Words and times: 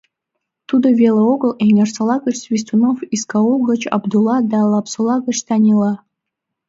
Тудо 0.67 0.87
веле 1.01 1.21
огыл, 1.33 1.51
Эҥерсола 1.65 2.15
гыч 2.25 2.35
Свистунов, 2.45 2.97
Искаул 3.15 3.57
гыч 3.69 3.81
Абдулла 3.95 4.37
да 4.51 4.59
Лапсола 4.71 5.17
гыч 5.27 5.37
Танила. 5.47 5.93